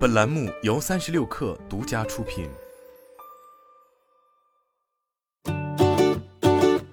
[0.00, 2.48] 本栏目由三十六氪独家出品。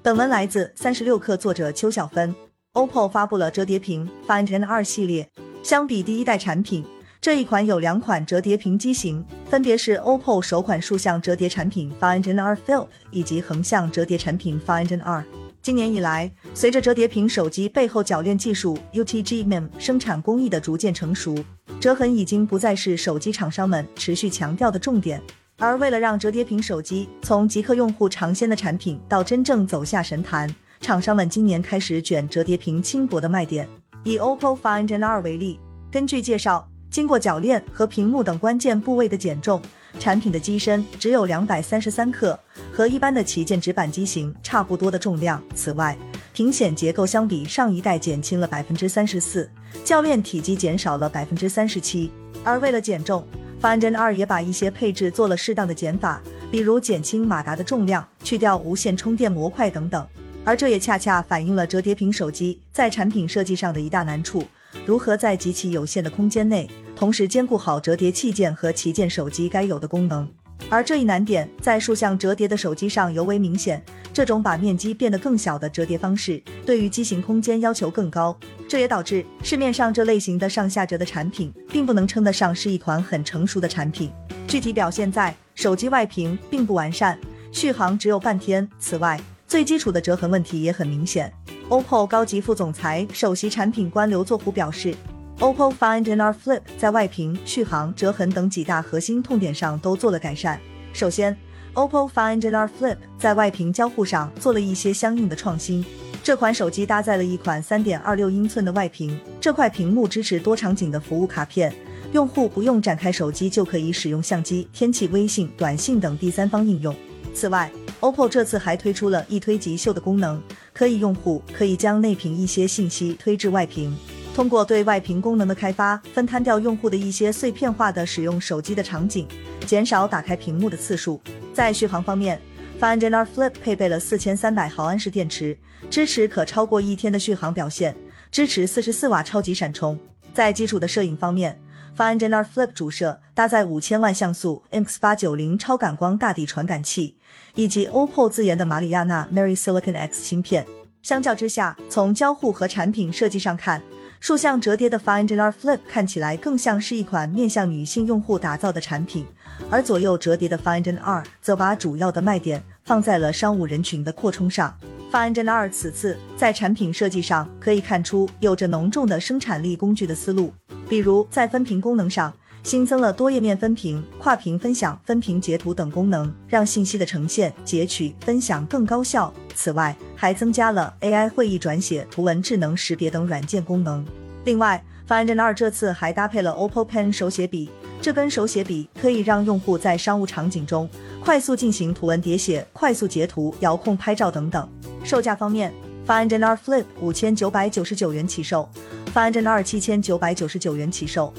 [0.04, 2.36] 本文来自三十六氪，作者邱小芬。
[2.74, 5.30] OPPO 发布了折叠屏 Find N2 系列，
[5.64, 6.86] 相比第一代产品，
[7.22, 15.24] 这一款有两款折叠屏机型，分别是 OPPO 首款竖向折叠产品 Find N2 Flip 以及横向折叠产品 Find N2。
[15.62, 21.38] 今年以来，随着折叠屏手机背后铰链技术 UTG-MEM 生产工艺的逐渐成熟，
[21.80, 25.22] 折痕已经不再是手机厂商们持续强调的重点。
[25.60, 33.68] 而为了让折叠屏手机从极客用户尝鲜的产品到真正走下神坛，厂商们今年开始卷折叠屏轻薄的卖点。
[34.04, 35.60] 以 OPPO Find N2 为例，
[35.92, 39.60] 根据介绍，经过铰链和屏幕等关键部位的减重，
[40.00, 42.40] 产品的机身只有两百三十三克，
[42.72, 45.42] 和一般的旗舰直板机型差不多的重量。
[45.56, 45.98] 此外，
[46.38, 49.50] 屏显结构相比上一代减轻了百分之三十四，
[49.84, 52.12] 铰链体积减少了百分之三十七。
[52.44, 53.26] 而为了减重
[53.60, 60.08] ，Find N2 也把一些配置做了适当的减法，比如减轻马达的重量、去掉无线充电模块等等。
[60.46, 64.44] 而这也恰恰反映了折叠屏手机在产品设计上的一大难处：
[64.86, 70.30] 如何在极其有限的空间内，同时兼顾好折叠器件和旗舰手机该有的功能。
[70.70, 73.82] 而这一难点在竖向折叠的手机上尤为明显。
[74.14, 78.36] 这种把面积变得更小的折叠方式，对于机型空间要求更高，
[78.68, 84.12] 这也导致市面上这类型的上下折的产品，并不能称得上是一款很成熟的产品。
[84.48, 87.20] 具体表现在手机外屏并不完善，
[87.52, 88.68] 续航只有半天。
[88.80, 91.32] 此外，最基础的折痕问题也很明显。
[91.70, 94.96] OPPO 高级副总裁、首席产品官刘作虎表示
[95.40, 100.60] ，OPPO Find N2 Flip 在外屏、续航、折痕等几大核心痛点上都做了改善。
[100.94, 101.38] 首先
[101.74, 105.86] ，OPPO Find N2 Flip 在外屏交互上做了一些相应的创新。
[106.24, 111.74] 这款手机搭载了一款3.26英寸的外屏，这块屏幕支持多场景的服务卡片，
[112.12, 116.94] 用户不用展开手机就可以使用相机、天气、微信、短信等第三方应用。
[117.34, 117.72] 此外
[118.02, 120.42] ，OPPO 这次还推出了一推即秀的功能，
[120.74, 123.96] 可以用户可以将内屏一些信息推至外屏，
[124.38, 129.28] 通过对外屏功能的开发，分摊掉用户的一些碎片化的使用手机的场景，
[129.66, 131.20] 减少打开屏幕的次数。
[131.56, 132.40] 在续航方面
[132.80, 135.58] ，Find N2 Flip 配备了四千三百毫安时电池，
[135.90, 137.96] 支持可超过一天的续航表现，
[138.30, 139.98] 支持四十四瓦超级闪充。
[140.36, 141.60] 在基础的摄影方面
[141.98, 147.18] ，Find N2 Flip 主摄搭载五千万像素 MX 八九零超感光大底传感器，
[147.56, 150.68] 以及 OPPO 自研的马里亚纳 Mary Silicon X 芯片。
[151.02, 153.82] 相较之下，从交互和产品设计上看，
[154.20, 159.26] 竖向折叠的 Find N R Flip 看起来更像是一款面向女性用户打造的产品，
[159.70, 164.76] 而左右折叠的 Find N2 则把主要的卖点放在了商务人群的扩充上。
[165.12, 170.52] Find N2 此次在产品设计上可以看出有着浓重的生产力工具的思路，
[170.90, 179.34] 比如在分屏功能上新增了多页面分屏、跨屏分享、分屏截图等功能，让信息的呈现、截取、分享更高效。
[179.56, 184.06] 此外，还增加了 AI 会议转写、图文智能识别等软件功能。
[184.44, 187.70] 另外，Find N2 这次还搭配了 OPPO Pen 手写笔，
[188.02, 190.90] 这根手写笔可以让用户在商务场景中
[191.24, 194.70] 快速进行图文叠写、快速截图、遥控拍照等等。
[195.04, 195.74] 售价方面
[196.06, 198.68] ，Find N2 Flip 五千九百九十九元起售
[199.14, 201.34] ，Find N2 七千九百九十九元起售。